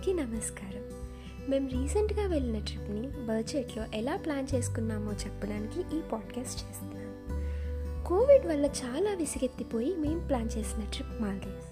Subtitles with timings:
[0.00, 0.84] అందరికీ నమస్కారం.
[1.50, 9.14] మేము రీసెంట్గా వెళ్ళిన ట్రిప్ని బడ్జెట్లో ఎలా ప్లాన్ చేసుకున్నామో చెప్పడానికి ఈ పాడ్కాస్ట్ చేస్తున్నాను కోవిడ్ వల్ల చాలా
[9.14, 11.68] విసిగెత్తిపోయి మేము ప్లాన్ చేసిన ట్రిప్ మాల్దీవ్స్.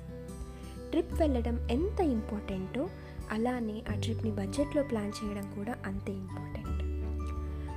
[0.91, 2.89] ట్రిప్ వెళ్ళడం ఎంత ఇంపార్టెంటో
[3.30, 6.82] అలానే ఆ ట్రిప్ని బడ్జెట్లో ప్లాన్ చేయడం కూడా అంతే ఇంపార్టెంట్.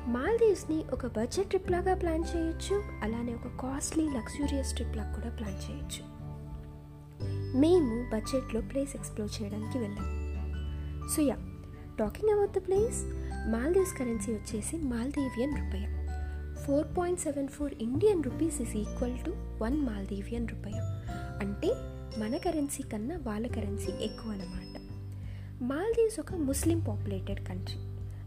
[0.09, 5.71] మాల్దీవ్స్ని ఒక బడ్జెట్ ట్రిప్ లాగా ప్లాన్ చేయొచ్చు అలానే ఒక కాస్ట్లీ లగ్జూరియస్ ట్రిప్ లాగా కూడా ప్లాన్
[5.71, 6.21] చేయొచ్చు.
[7.57, 10.20] మేము బడ్జెట్లో ప్లేస్ ఎక్స్ప్లోర్ చేయడానికి వెళ్ళాము
[11.15, 11.35] so yeah
[11.99, 13.03] talking about the place
[13.49, 16.07] Maldives currency వచ్చేసి మాల్దీవియన్ రూపాయ.
[16.65, 20.71] Four point seven four Indian rupees is equal to one Maldivian రూపాయ.
[21.41, 21.67] అంటే
[22.19, 24.81] మన కరెన్సీ కన్నా వాళ్ళ కరెన్సీ ఎక్కువ అన్నమాట.
[25.63, 27.77] మాల్దీవ్స్ ఒక ముస్లిం పాపులేటెడ్ కంట్రీ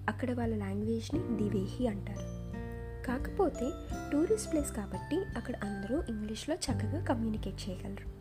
[0.08, 2.44] అక్కడ వాళ్ళ లాంగ్వేజ్ని దివేహి అంటారు.
[3.06, 3.70] కాకపోతే
[4.12, 8.13] టూరిస్ట్ ప్లేస్ కాబట్టి అక్కడ అందరూ ఇంగ్లీష్లో చక్కగా కమ్యూనికేట్ చేయగలరు.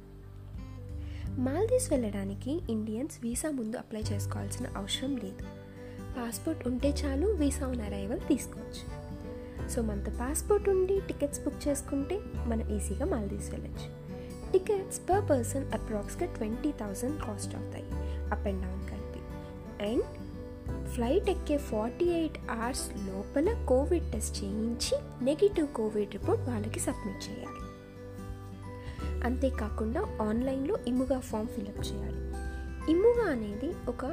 [1.37, 5.44] మాల్దీవ్స్ వెళ్ళడానికి ఇండియన్స్ వీసా ముందు అప్లై చేసుకోవాల్సిన అవసరం లేదు.
[6.17, 9.03] పాస్పోర్ట్ ఉంటే చాలు వీసా ఆన్ అరైవల్ తీసుకోవచ్చు.
[9.69, 14.03] సో మనతో పాస్పోర్ట్ ఉండి టికెట్స్ బుక్ చేసుకుంటే మనం ఈజీగా మాల్దీవ్స్ వెళ్ళచ్చు.
[14.52, 17.86] టికెట్స్ పర్ పర్సన్ అప్రాక్స్గా ట్వంటీ థౌజండ్ కాస్ట్ అవుతాయి.
[18.31, 19.19] అప్ అండ్ డౌన్ కలిపి.
[19.89, 20.03] అండ్
[20.89, 27.62] ఫ్లైట్ ఎక్కే ఫార్టీ ఎయిట్ అవర్స్ లోపల కోవిడ్ టెస్ట్ చేయించి నెగిటివ్ కోవిడ్ రిపోర్ట్ వాళ్ళకి సబ్మిట్ చేయాలి.
[29.25, 32.17] అంతేకాకుండా ఆన్లైన్లో ఇముగా ఫామ్ ఫిలప్ చేయాలి.
[32.91, 34.05] ఇముగా అనేది ఒక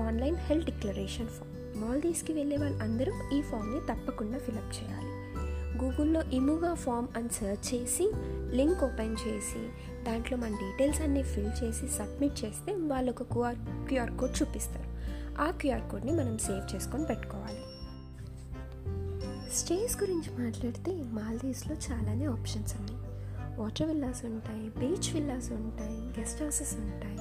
[0.00, 1.80] ఆన్లైన్ హెల్త్ డిక్లరేషన్ ఫామ్.
[1.82, 5.08] మాల్దీవ్స్కి వెళ్ళే వాళ్ళందరూ ఈ ఫామ్ని తప్పకుండా ఫిలప్ చేయాలి.
[5.84, 8.12] గూగుల్లో ఇముగా ఫామ్ అని సెర్చ్ చేసి
[8.50, 9.68] లింక్ ఓపెన్ చేసి
[10.04, 13.56] దాంట్లో మన డీటెయిల్స్ అన్నీ ఫిల్ చేసి సబ్మిట్ చేస్తే వాళ్ళు ఒక క్యూఆర్
[13.88, 14.88] క్యూఆర్ కోడ్ చూపిస్తారు.
[15.42, 17.60] ఆ క్యూఆర్ కోడ్ని మనం సేవ్ చేసుకొని పెట్టుకోవాలి.
[19.54, 23.07] స్టేస్ గురించి మాట్లాడితే మాల్దీవ్స్లో చాలానే ఆప్షన్స్ ఉన్నాయి.
[23.58, 27.18] వాటర్ విల్లాస్ ఉంటాయి బీచ్ విల్లాస్ ఉంటాయి గెస్ట్ హౌసెస్ ఉంటాయి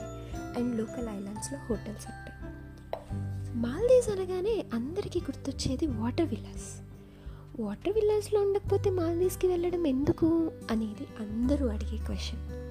[0.58, 2.38] అండ్ లోకల్ ఐలాండ్స్లో హోటల్స్ ఉంటాయి.
[3.56, 6.68] మాల్దీవ్స్ అనగానే అందరికీ గుర్తొచ్చేది వాటర్ విల్లాస్.
[7.62, 12.68] వాటర్ విల్లాస్లో ఉండకపోతే మాల్దీవ్స్కి వెళ్ళడం ఎందుకు అనేది అందరూ అడిగే క్వశ్చన్.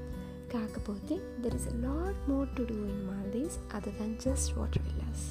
[0.52, 5.26] కాకపోతే there is a lot more to do in Maldives other than just water villas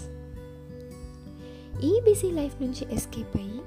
[1.86, 3.62] ఈ బిజీ లైఫ్ నుంచి ఎస్కేప్ అయ్యి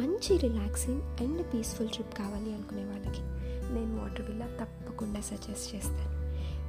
[0.00, 3.22] మంచి రిలాక్సింగ్ అండ్ పీస్ఫుల్ ట్రిప్ కావాలి అనుకునే వాళ్ళకి
[3.74, 6.12] నేను వాటర్ విల్లా తప్పకుండా సజెస్ట్ చేస్తాను.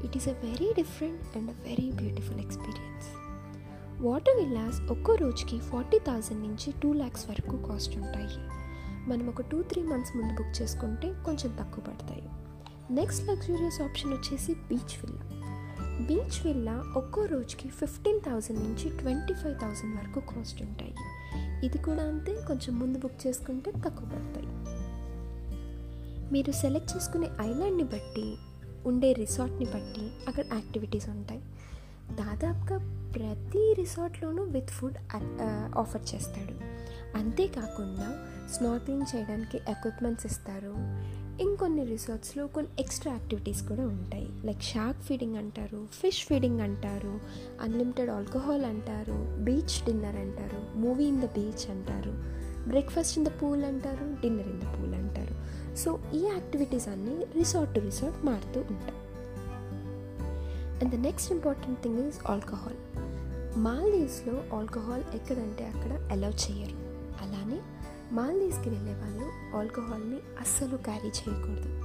[0.06, 3.10] It is a very different and a very beautiful experience
[4.02, 8.38] water villas ఒక్కో రోజుకి ఫార్టీ థౌజండ్ నుంచి టూ ల్యాక్స్ వరకు కాస్ట్ ఉంటాయి.
[9.10, 12.24] మనం ఒక టూ త్రీ మంత్స్ ముందు బుక్ చేసుకుంటే కొంచెం తక్కువ పడతాయి.
[12.92, 15.26] నెక్స్ట్ లగ్జూరియస్ ఆప్షన్ వచ్చేసి బీచ్ విల్లా
[16.08, 20.96] బీచ్ విల్లా ఒక్కో రోజుకి ఫిఫ్టీన్ థౌజండ్ నుంచి ట్వంటీ ఫైవ్ థౌజండ్ వరకు కాస్ట్ ఉంటాయి.
[21.66, 24.48] ఇది కూడా అంతే కొంచెం ముందు బుక్ చేసుకుంటే తక్కువ పడతాయి.
[26.32, 28.36] మీరు సెలెక్ట్ చేసుకునే ఐలాండ్ని బట్టి
[28.86, 31.42] ఉండే రిసార్ట్ని బట్టి అక్కడ యాక్టివిటీస్ ఉంటాయి.
[32.12, 32.78] దాదాపుగా
[33.16, 34.98] ప్రతి రిసార్ట్లోనూ విత్ ఫుడ్
[35.78, 36.84] ఆఫర్ చేస్తాడు.
[37.18, 40.74] అంతేకాకుండా స్నార్కింగ్ చేయడానికి ఎక్విప్మెంట్స్ ఇస్తారు.
[41.42, 44.28] ఇంకొన్ని రిసార్ట్స్లో కొన్ని ఎక్స్ట్రా యాక్టివిటీస్ కూడా ఉంటాయి.
[44.46, 47.20] లైక్ షార్క్ ఫీడింగ్ అంటారు ఫిష్ ఫీడింగ్ అంటారు
[47.62, 52.14] అన్లిమిటెడ్ ఆల్కహాల్ అంటారు బీచ్ డిన్నర్ అంటారు మూవీ ఇన్ ద బీచ్ అంటారు
[52.70, 55.43] బ్రేక్ఫాస్ట్ ఇన్ ద పూల్ అంటారు డిన్నర్ ఇన్ ద పూల్ అంటారు.
[55.78, 59.00] సో ఈ యాక్టివిటీస్ అన్నీ రిసార్ట్ టు రిసార్ట్ మారుతూ ఉంటాయి.
[60.80, 62.78] And the next important thing is alcohol
[63.58, 66.76] మాల్దీవ్స్లో alcohol ఎక్కడంటే అక్కడ అలౌ చేయరు.
[67.22, 67.60] అలానే
[68.12, 71.82] మాల్దీవ్స్కి వెళ్ళే వాళ్ళు ఆల్కహాల్ని అస్సలు క్యారీ చేయకూడదు.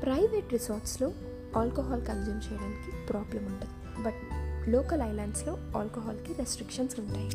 [0.00, 1.12] ప్రైవేట్ రిసార్ట్స్లో
[1.56, 4.22] ఆల్కహాల్ కన్జ్యూమ్ చేయడానికి ప్రాబ్లం ఉండదు బట్
[4.68, 7.30] లోకల్ ఐలాండ్స్లో ఆల్కహాల్కి రెస్ట్రిక్షన్స్ ఉంటాయి.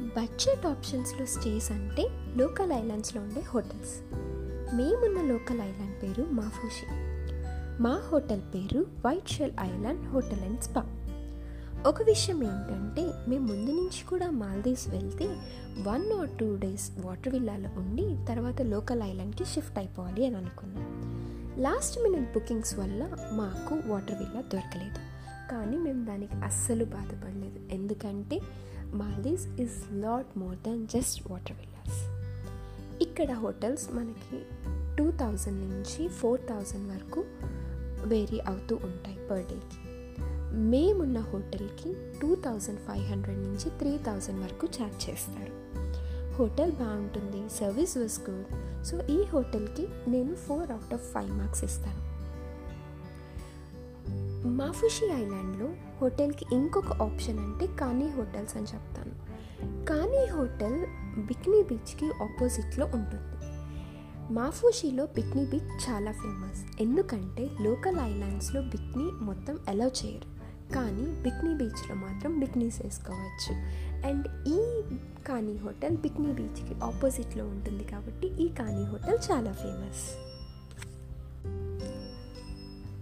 [0.00, 4.14] బడ్జెట్ ఆప్షన్స్లో స్టేస్ అంటే లోకల్ ఐలాండ్స్లో ఉండే హోటల్స్
[4.74, 6.86] మేమున్న లోకల్ ఐలాండ్ పేరు మాఫూషి.
[7.82, 10.84] మా హోటల్ పేరు white shell island hotel and spa.
[11.86, 15.26] ఒక విషయం ఏంటంటే మేము ముందు నుంచి కూడా మాల్దీవ్స్ వెళ్తే
[15.82, 20.86] one or two days water విల్లాలో ఉండి తర్వాత లోకల్ ఐలాండ్కి షిఫ్ట్ అయిపోవాలి అని అనుకున్నాం.
[21.58, 24.98] లాస్ట్ మినిట్ బుకింగ్స్ వల్ల మాకు వాటర్ విల్లా దొరకలేదు.
[25.52, 27.74] కానీ మేము దానికి అస్సలు బాధపడలేదు.
[27.74, 28.40] ఎందుకంటే
[28.86, 31.79] Maldives is lot more than just water villa.
[33.00, 34.42] ఇక్కడ హోటల్స్ మనకి
[34.98, 37.24] టూ థౌజండ్ నుంచి ఫోర్ థౌజండ్ వరకు
[38.04, 40.00] వేరీ అవుతూ ఉంటాయి పర్ డేకి.
[40.52, 45.52] మేమున్న హోటల్కి టూ థౌజండ్ ఫైవ్ హండ్రెడ్ నుంచి త్రీ థౌజండ్ వరకు ఛార్జ్ చేస్తారు.
[46.32, 48.46] హోటల్ బాగుంటుంది సర్వీస్ వాజ్ గుడ్.
[48.84, 52.10] సో ఈ హోటల్కి నేను four out of five marks ఇస్తాను.
[54.48, 55.68] మాఫుషి ఐలాండ్లో
[56.00, 59.30] హోటల్కి ఇంకొక ఆప్షన్ అంటే కానీ హోటల్స్ అని చెప్తాను.
[59.84, 60.86] కానీ హోటల్
[61.18, 63.40] బిక్నీ బీచ్కి ఆపోజిట్లో ఉంటుంది.
[64.34, 66.82] మాఫూషీలో బిక్నీ బీచ్ చాలా ఫేమస్.
[66.82, 70.40] ఎందుకంటే లోకల్ ఐలాండ్స్లో బిక్నీ మొత్తం అలౌ చేయరు.
[70.74, 73.54] కానీ బిక్నీ బీచ్లో మాత్రం బిక్నీస్ వేసుకోవచ్చు
[74.06, 74.82] అండ్ ఈ
[75.28, 80.30] కానీ హోటల్ బిక్నీ బీచ్కి ఆపోజిట్లో ఉంటుంది కాబట్టి ఈ కానీ హోటల్ చాలా ఫేమస్.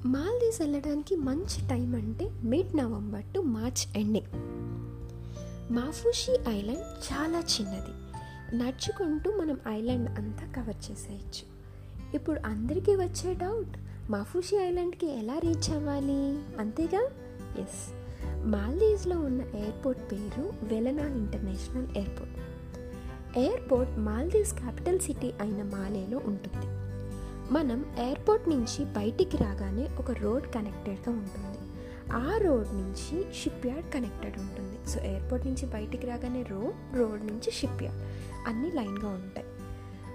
[0.07, 4.59] మాల్దీవ్స్ వెళ్ళడానికి మంచి టైం అంటే mid November to March ending.
[5.71, 7.95] Mafushi island చాలా చిన్నది.
[8.57, 11.45] నడుచుకుంటూ మనం ఐలాండ్ అంతా కవర్ చేసేయచ్చు.
[12.15, 13.79] ఇప్పుడు అందరికీ వచ్చే డౌట్
[14.11, 16.39] మాఫూషి ఐలాండ్కి ఎలా రీచ్ అవ్వాలి?
[16.59, 17.11] అంతేగా?
[17.59, 17.93] ఎస్
[18.47, 22.39] మాల్దీవ్స్లో ఉన్న ఎయిర్పోర్ట్ పేరు Velana international airport.
[23.39, 26.67] Airport Maldives capital city అయిన మాలేలో ఉంటుంది.
[27.53, 31.68] మనం ఎయిర్పోర్ట్ నుంచి బయటికి రాగానే ఒక రోడ్ కనెక్టెడ్గా ఉంటుంది.
[32.13, 34.91] ఆ రోడ్ నుంచి షిప్ యార్డ్ కనెక్టెడ్ ఉంటుంది.
[34.91, 38.03] సో ఎయిర్పోర్ట్ నుంచి బయటికి రాగానే రోడ్ రోడ్ నుంచి షిప్ యార్డ్
[38.47, 39.47] అన్నీ లైన్గా ఉంటాయి.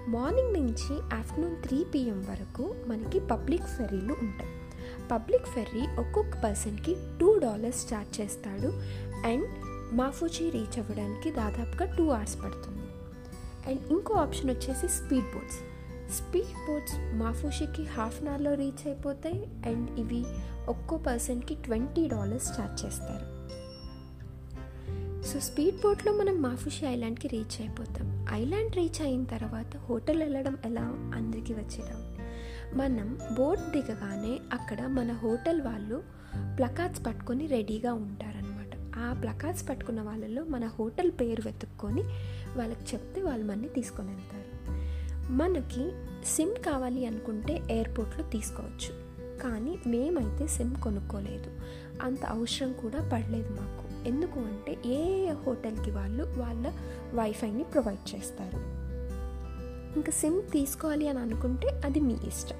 [0.08, 4.50] మార్నింగ్ నుంచి ఆఫ్టర్నూన్ త్రీ పిఎం వరకు మనకి పబ్లిక్ ఫెర్రీలు ఉంటాయి.
[5.12, 8.68] పబ్లిక్ ఫెర్రీ ఒక్కొక్క పర్సన్కి టూ డాలర్స్ చార్జ్ చేస్తాడు.
[9.26, 9.46] అండ్
[9.94, 12.86] మాఫూచి రీచ్ అవ్వడానికి దాదాపుగా టూ అవర్స్ పడుతుంది.
[13.70, 15.73] అండ్ ఇంకో ఆప్షన్ వచ్చేసి స్పీడ్ బోట్స్.
[16.10, 20.24] స్పీడ్ బోట్స్ మాఫూషికి హాఫ్ అన్ అవర్లో రీచ్ అయిపోతాయి అండ్ ఇవి
[20.68, 23.34] ఒక్కో పర్సన్కి ట్వంటీ డాలర్స్ ఛార్జ్ చేస్తారు.
[25.22, 28.26] సో స్పీడ్ బోట్లో మనం మాఫుషి ఐలాండ్కి రీచ్ అయిపోతాం.
[28.32, 30.82] ఐలాండ్ రీచ్ అయిన తర్వాత హోటల్ వెళ్ళడం ఎలా?
[31.14, 32.14] అందరికీ వచ్చేయడం
[32.78, 36.02] మనం బోట్ దిగగానే అక్కడ మన హోటల్ వాళ్ళు
[36.58, 42.02] ప్లకార్డ్స్ పట్టుకొని రెడీగా ఉంటారనమాట ఆ ప్లకార్డ్స్ పట్టుకున్న వాళ్ళలో మన హోటల్ పేరు వెతుక్కొని
[42.56, 44.53] వాళ్ళకి చెప్తే వాళ్ళు మనని తీసుకొని వెళ్తారు.
[45.30, 45.92] మనకి
[46.24, 49.04] సిమ్ కావాలి అనుకుంటే ఎయిర్పోర్ట్లో తీసుకోవచ్చు.
[49.42, 51.50] కానీ మేమైతే సిమ్ కొనుక్కోలేదు.
[52.02, 54.08] అంత అవసరం కూడా పడలేదు మాకు.
[54.08, 56.72] ఎందుకు అంటే ఏ హోటల్కి వాళ్ళు వాళ్ళ
[57.14, 58.56] వైఫైని ప్రొవైడ్ చేస్తారు.
[59.96, 62.56] ఇంకా సిమ్ తీసుకోవాలి అని అనుకుంటే అది మీ ఇష్టం.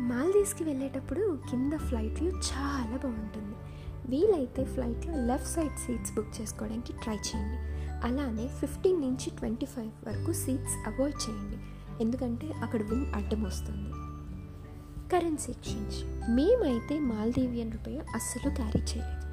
[0.00, 3.56] మాల్దీవ్స్కి వెళ్ళేటప్పుడు కింద ఫ్లైట్ వ్యూ చాలా బాగుంటుంది.
[4.06, 7.77] వీలైతే ఫ్లైట్లో లెఫ్ట్ సైడ్ సీట్స్ బుక్ చేసుకోవడానికి ట్రై చేయండి.
[8.04, 11.56] అలానే ఫిఫ్టీన్ నుంచి ట్వంటీ ఫైవ్ వరకు సీట్స్ అవాయిడ్ చేయండి.
[12.02, 13.92] ఎందుకంటే అక్కడ వింగ్ అడ్డం వస్తుంది.
[15.10, 19.28] కరెన్సీ ఎక్స్చేంజ్ మేమైతే మాల్దీవియన్ రూపాయ అస్సలు క్యారీ చేయలేదు.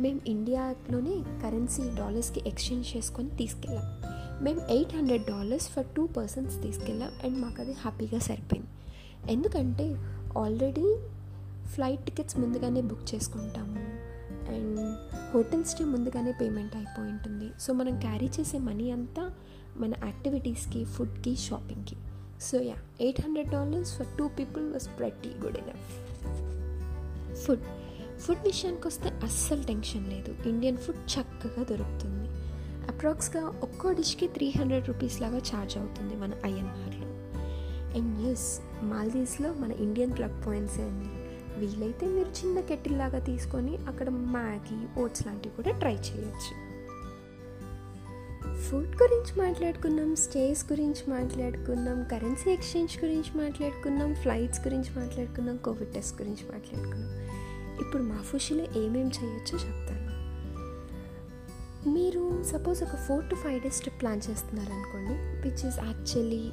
[0.00, 4.12] మేము ఇండియాలోనే కరెన్సీ డాలర్స్కి ఎక్స్చేంజ్ చేసుకొని తీసుకెళ్ళాం.
[4.44, 8.68] మేము eight hundred dollars for two persons తీసుకెళ్ళాం అండ్ మాకు అది హ్యాపీగా సరిపోయింది.
[9.32, 9.96] ఎందుకంటే
[10.38, 10.96] ఆల్రెడీ
[11.64, 13.78] ఫ్లైట్ టికెట్స్ ముందుగానే బుక్ చేసుకుంటాము.
[14.50, 14.96] అండ్
[15.34, 19.30] హోటల్ స్టే ముందుగానే పేమెంట్ అయిపోయి ఉంటుంది సో మనం క్యారీ చేసే మనీ అంతా
[19.76, 21.96] మన యాక్టివిటీస్కి ఫుడ్కి షాపింగ్కి.
[22.40, 26.12] So yeah eight hundred dollars for two people was pretty good enough.
[27.44, 27.60] Food
[28.18, 30.48] food విషయానికి వస్తే అస్సలు టెన్షన్ లేదు.
[30.48, 32.28] ఇండియన్ ఫుడ్ చక్కగా దొరుకుతుంది.
[32.88, 37.06] అప్రాక్స్గా ఒక్కో డిష్కి త్రీ హండ్రెడ్ రూపీస్ లాగా ఛార్జ్ అవుతుంది మన ఐఎన్ఆర్లో.
[37.98, 41.21] అండ్ ఎస్ మాల్దీవ్స్లో మన ఇండియన్ ప్లగ్ పాయింట్స్ అండి.
[41.62, 46.54] వీలైతే మీరు చిన్న కెటిల్ లాగా తీసుకొని అక్కడ మ్యాగీ ఓట్స్ లాంటివి కూడా ట్రై చేయొచ్చు.
[48.62, 56.22] ఫుడ్ గురించి మాట్లాడుకున్నాం స్టేస్ గురించి మాట్లాడుకున్నాం కరెన్సీ ఎక్స్చేంజ్ గురించి మాట్లాడుకున్నాం ఫ్లైట్స్ గురించి మాట్లాడుకున్నాం కోవిడ్ టెస్ట్
[56.22, 57.12] గురించి మాట్లాడుకున్నాం.
[57.80, 60.02] ఇప్పుడు మా ఫుషిలో ఏమేమి చేయొచ్చో చెప్తాను.
[61.88, 65.14] మీరు సపోజ్ ఒక four to five days trip plan చేస్తున్నారు అనుకోండి
[65.48, 66.50] which is actually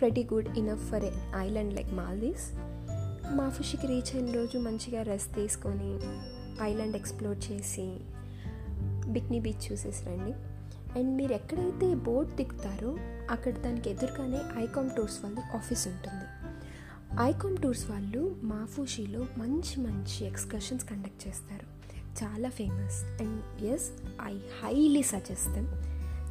[0.00, 1.04] pretty good enough for
[1.36, 2.48] island like Maldives
[3.32, 5.98] మాఫుషికి reach అయిన రోజు మంచిగా రెస్ట్ తీసుకొని
[6.62, 7.96] ఐలాండ్ ఎక్స్ప్లోర్ చేసి
[9.08, 10.32] బిక్నీ బీచ్ చూసేసి రండి.
[10.98, 12.96] అండ్ మీరు ఎక్కడైతే బోట్ దిగుతారో
[13.30, 16.24] అక్కడ దానికి ఎదురుగానే ఐకామ్ టూర్స్ వాళ్ళు ఆఫీస్ ఉంటుంది.
[17.20, 21.74] ఐకామ్ టూర్స్ వాళ్ళు మాఫూషిలో మంచి మంచి ఎక్స్కర్షన్స్ కండక్ట్ చేస్తారు.
[22.24, 23.04] చాలా famous.
[23.04, 23.90] And as
[24.24, 25.68] I highly suggest them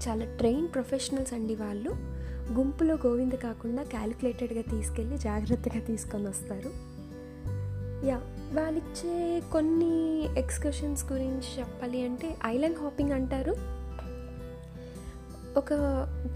[0.07, 2.22] చాలా ట్రైన్ ప్రొఫెషనల్స్ అండి వాళ్ళు.
[2.57, 6.71] గుంపులో గోవింద కాకుండా క్యాలిక్యులేటెడ్గా తీసుకెళ్ళి జాగ్రత్తగా తీసుకొని వస్తారు.
[8.05, 8.21] యా
[8.53, 13.55] వాళ్ళిచ్చే కొన్ని ఎక్స్కర్షన్స్ గురించి చెప్పాలి అంటే ఐలాండ్ హాపింగ్ అంటారు.
[15.57, 15.73] ఒక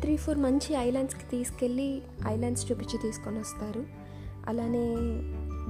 [0.01, 3.83] త్రీ ఫోర్ మంచి ఐలాండ్స్కి తీసుకెళ్ళి ఐలాండ్స్ చూపించి తీసుకొని వస్తారు.
[4.47, 4.95] అలానే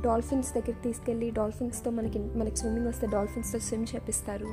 [0.01, 4.47] డాల్ఫిన్స్ దగ్గరికి తీసుకెళ్ళి డాల్ఫిన్స్తో మనకి మనకి స్విమ్మింగ్ వస్తే డాల్ఫిన్స్తో స్విమ్ చేపిస్తారు.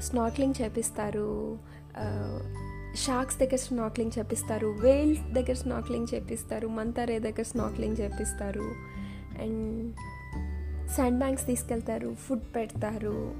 [0.00, 1.58] స్నార్క్లింగ్ చేపిస్తారు.
[2.96, 8.68] షార్క్స్ దగ్గర స్నాక్లింగ్ చేపిస్తారు వేల్స్ దగ్గర స్నాక్లింగ్ చేపిస్తారు మంతారే దగ్గర స్నాక్లింగ్ చేపిస్తారు.
[9.42, 9.94] అండ్
[10.96, 13.34] శాండ్ బ్యాంక్స్ తీసుకెళ్తారు ఫుడ్ పెడతారు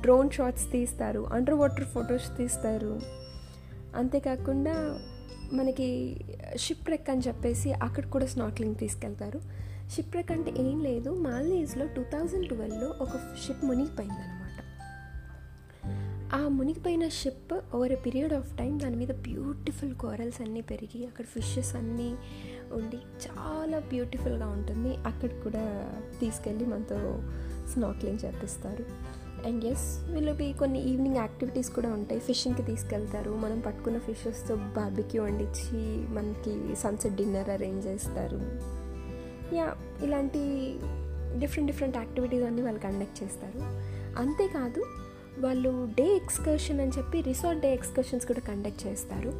[0.00, 3.00] డ్రోన్ షాట్స్ తీస్తారు అండర్ వాటర్ ఫొటోస్ తీస్తారు.
[3.96, 5.00] అంతేకాకుండా
[5.52, 6.20] మనకి
[6.56, 9.40] షిప్ రెక్ అని చెప్పేసి అక్కడ కూడా స్నాక్లింగ్ తీసుకెళ్తారు.
[9.94, 13.10] షిప్ రెక్ అంటే ఏం లేదు మాల్దీవ్స్లో టూ థౌజండ్ ట్వెల్వ్లో ఒక
[13.46, 14.37] షిప్ మునిగిపోయింది
[16.34, 21.24] ఆ మునిగిపోయిన ship over a period of time దాని మీద బ్యూటిఫుల్ కోరల్స్ అన్నీ పెరిగి అక్కడ
[21.24, 22.14] ఫిషెస్ అన్నీ
[22.72, 24.96] ఉండి చాలా బ్యూటిఫుల్గా ఉంటుంది.
[24.96, 26.96] అక్కడ కూడా తీసుకెళ్ళి మనతో
[27.72, 28.84] స్నాక్లింగ్ చేపిస్తారు.
[29.46, 32.20] అండ్ ఎస్ వీళ్ళకి కొన్ని ఈవినింగ్ యాక్టివిటీస్ కూడా ఉంటాయి.
[32.20, 33.30] ఫిషింగ్కి తీసుకెళ్తారు.
[33.30, 38.36] మనం పట్టుకున్న ఫిషెస్తో బార్బిక్యూ వండించి మనకి సన్సెట్ డిన్నర్ అరేంజ్ చేస్తారు.
[39.54, 40.38] యా ఇలాంటి
[41.38, 43.58] డిఫరెంట్ డిఫరెంట్ యాక్టివిటీస్ అన్నీ వాళ్ళు కండక్ట్ చేస్తారు.
[44.18, 44.84] అంతేకాదు
[45.40, 49.32] వాళ్ళు డే ఎక్స్కర్షన్ అని చెప్పి రిసార్ట్ డే ఎక్స్కర్షన్స్ కూడా కండక్ట్ చేస్తారు.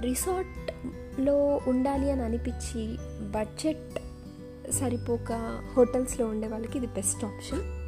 [0.00, 2.96] రిసార్ట్లో ఉండాలి అని అనిపించి
[3.28, 3.98] బడ్జెట్
[4.70, 7.82] సరిపోక హోటల్స్లో ఉండే వాళ్ళకి ఇది best option.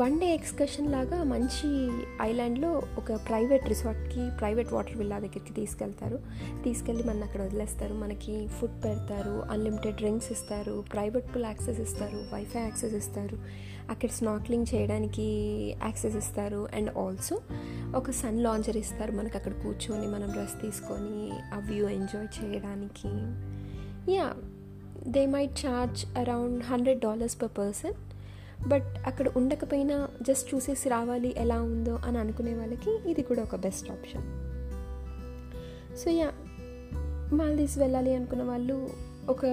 [0.00, 1.90] One day excursion లాగా మంచి
[2.22, 6.18] ఐలాండ్లో ఒక ప్రైవేట్ రిసార్ట్కి ప్రైవేట్ వాటర్ విల్లా దగ్గరికి తీసుకెళ్తారు.
[6.64, 7.94] తీసుకెళ్ళి మన అక్కడ వదిలేస్తారు.
[7.94, 13.38] మనకి ఫుడ్ పెడతారు అన్లిమిటెడ్ డ్రింక్స్ ఇస్తారు ప్రైవేట్ పూల్ యాక్సెస్ ఇస్తారు వైఫై యాక్సెస్ ఇస్తారు.
[13.90, 15.22] అక్కడ స్నాక్లింగ్ చేయడానికి
[15.82, 16.68] యాక్సెస్ ఇస్తారు.
[16.74, 17.40] అండ్ ఆల్సో
[17.96, 23.12] ఒక సన్ లాంజర్ ఇస్తారు మనకు అక్కడ కూర్చొని మనం డ్రెస్ తీసుకొని ఆ వ్యూ ఎంజాయ్ చేయడానికి.
[24.12, 24.34] Yeah
[25.06, 27.94] they might charge around hundred dollars per person.
[28.68, 33.90] But అక్కడ ఉండకపోయినా జస్ట్ చూసేసి రావాలి ఎలా ఉందో అని అనుకునే వాళ్ళకి ఇది కూడా ఒక best
[33.90, 34.22] option.
[35.96, 36.32] So yeah
[37.32, 38.90] Maldives వెళ్ళాలి అనుకున్న వాళ్ళు
[39.28, 39.46] ఒక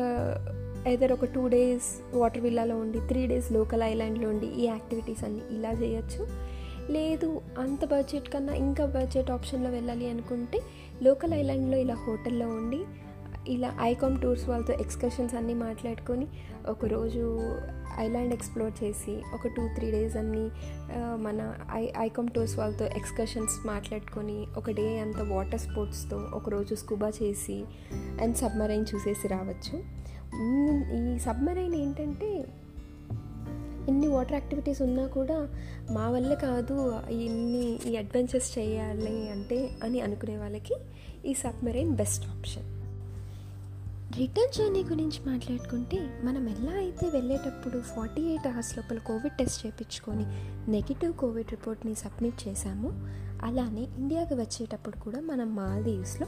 [0.87, 5.41] ఏదర్ ఒక టూ డేస్ వాటర్ విల్లాలో ఉండి త్రీ డేస్ లోకల్ ఐలాండ్లో ఉండి ఈ యాక్టివిటీస్ అన్ని
[5.55, 6.27] ఇలా చేయొచ్చు.
[6.91, 10.59] లేదు అంత బడ్జెట్ కన్నా ఇంకా బడ్జెట్ ఆప్షన్లో వెళ్ళాలి అనుకుంటే
[11.03, 12.85] లోకల్ ఐలాండ్లో ఇలా హోటల్లో ఉండి
[13.49, 16.27] ఇలా ఐకామ్ టూర్స్ వాళ్ళతో ఎక్స్కర్షన్స్ అన్నీ మాట్లాడుకొని
[16.67, 17.23] ఒకరోజు
[17.99, 20.51] ఐలాండ్ ఎక్స్ప్లోర్ చేసి ఒక టూ త్రీ డేస్ అన్నీ
[21.15, 27.59] మన ఐ ఐకామ్ టూర్స్ వాళ్ళతో ఎక్స్కర్షన్స్ మాట్లాడుకొని ఒక డే అంతా వాటర్ స్పోర్ట్స్తో ఒకరోజు స్కూబా చేసి
[28.21, 29.96] అండ్ సబ్మరైన్ చూసేసి రావచ్చు.
[30.35, 32.47] ఈ సబ్మరైన్ ఏంటంటే
[33.89, 35.47] ఎన్ని వాటర్ యాక్టివిటీస్ ఉన్నా కూడా
[35.91, 40.75] మా వల్ల కాదు ఇన్ని ఈ అడ్వెంచర్స్ చేయాలి అంటే అని అనుకునే వాళ్ళకి
[41.25, 42.63] ఈ submarine best option.
[44.17, 50.25] Return journey గురించి మాట్లాడుకుంటే మనం ఎలా అయితే వెళ్ళేటప్పుడు ఫార్టీ ఎయిట్ అవర్స్ లోపల కోవిడ్ టెస్ట్ చేయించుకొని
[50.71, 52.91] నెగిటివ్ కోవిడ్ రిపోర్ట్ని సబ్మిట్ చేశామో
[53.43, 56.27] అలానే ఇండియాకి వచ్చేటప్పుడు కూడా మనం మాల్దీవ్స్లో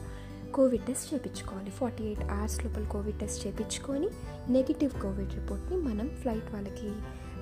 [0.54, 4.08] కోవిడ్ టెస్ట్ చేయించుకోవాలి ఫార్టీ ఎయిట్ అవర్స్ లోపల కోవిడ్ టెస్ట్ చేయించుకొని
[4.50, 6.88] నెగిటివ్ కోవిడ్ రిపోర్ట్ని మనం ఫ్లైట్ వాళ్ళకి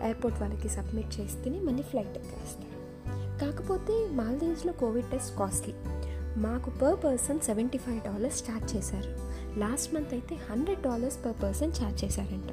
[0.04, 2.68] ఎయిర్పోర్ట్ వాళ్ళకి సబ్మిట్ చేస్తేనే మళ్ళీ ఫ్లైట్ ఎక్కేస్తారు
[3.40, 5.74] కాకపోతే మాల్దీవ్స్లో కోవిడ్ టెస్ట్ కాస్ట్లీ.
[6.38, 9.12] మాకు per person seventy five dollars charge చేశారు.
[9.60, 12.50] లాస్ట్ మంత్ అయితే hundred dollars per person charge చేశారంట.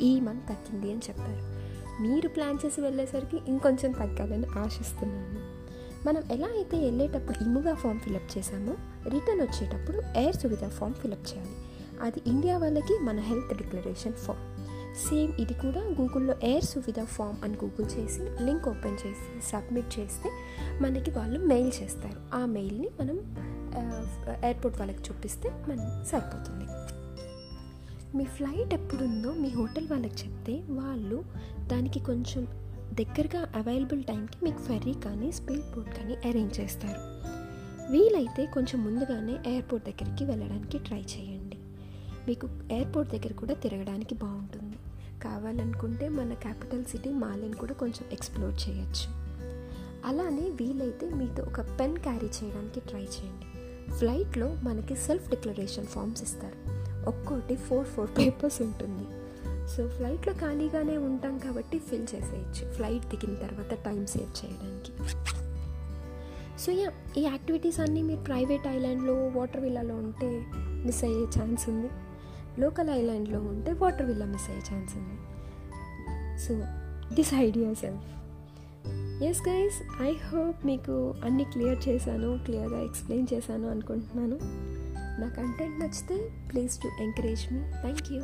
[0.00, 1.58] ఈ మంత్ తగ్గింది అని చెప్పారు.
[2.02, 5.58] మీరు ప్లాన్ చేసి వెళ్ళేసరికి ఇంకొంచెం తగ్గాలని ఆశిస్తున్నాను.
[6.06, 8.74] మనం ఎలా అయితే వెళ్ళేటప్పుడు ఇముగా ఫామ్ ఫిలప్ చేశామో
[9.08, 11.54] రిటర్న్ వచ్చేటప్పుడు air Suvidha form fill up చేయాలి.
[12.02, 14.44] అది ఇండియా వాళ్ళకి మన హెల్త్ డిక్లరేషన్ ఫామ్.
[15.08, 20.30] సేమ్ ఇది కూడా గూగుల్లో ఎయిర్ సువిధ ఫామ్ అని గూగుల్ చేసి లింక్ ఓపెన్ చేసి సబ్మిట్ చేస్తే
[20.82, 22.36] మనకి వాళ్ళు మెయిల్ చేస్తారు.
[22.36, 23.18] ఆ మెయిల్ని మనం
[24.44, 26.66] ఎయిర్పోర్ట్ వాళ్ళకి చూపిస్తే మనం సరిపోతుంది.
[28.16, 31.24] మీ ఫ్లైట్ ఎప్పుడుందో మీ హోటల్ వాళ్ళకి చెప్తే వాళ్ళు
[31.66, 32.48] దానికి కొంచెం
[32.92, 37.17] దగ్గరగా అవైలబుల్ టైంకి మీకు ఫెర్రీ కానీ స్పీడ్ బోట్ కానీ అరేంజ్ చేస్తారు.
[37.90, 41.56] వీలైతే కొంచెం ముందుగానే ఎయిర్పోర్ట్ దగ్గరికి వెళ్ళడానికి ట్రై చేయండి.
[42.28, 44.76] మీకు ఎయిర్పోర్ట్ దగ్గర కూడా తిరగడానికి బాగుంటుంది.
[45.22, 49.28] కావాలనుకుంటే మన క్యాపిటల్ సిటీ మాలిని కూడా కొంచెం ఎక్స్ప్లోర్ చేయొచ్చు.
[50.04, 53.44] అలానే వీలైతే మీతో ఒక పెన్ క్యారీ చేయడానికి ట్రై చేయండి.
[53.92, 56.68] ఫ్లైట్లో మనకి సెల్ఫ్ డిక్లరేషన్ ఫామ్స్ ఇస్తారు.
[57.08, 59.08] ఒక్కోటి ఫోర్ ఫోర్ పేపర్స్ ఉంటుంది.
[59.68, 62.72] సో ఫ్లైట్లో ఖాళీగానే ఉంటాం కాబట్టి ఫిల్ చేసేయచ్చు.
[62.72, 64.92] ఫ్లైట్ దిగిన తర్వాత టైం సేవ్ చేయడానికి.
[66.62, 66.88] సో యా
[67.18, 70.28] ఈ యాక్టివిటీస్ అన్నీ మీరు ప్రైవేట్ ఐలాండ్లో వాటర్ విల్లాలో ఉంటే
[70.86, 71.90] మిస్ అయ్యే ఛాన్స్ ఉంది.
[72.60, 75.16] లోకల్ ఐలాండ్లో ఉంటే వాటర్ విల్లా మిస్ అయ్యే ఛాన్స్ ఉంది.
[76.38, 76.54] So
[77.14, 78.06] decide yourself
[79.24, 84.38] yes guys I hope మీకు అన్ని క్లియర్ చేశాను క్లియర్గా ఎక్స్ప్లెయిన్ చేశాను అనుకుంటున్నాను.
[85.20, 88.20] నా కంటెంట్ నచ్చితే please to encourage me thank you